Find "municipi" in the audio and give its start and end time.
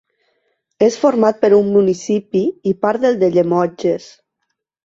1.75-2.43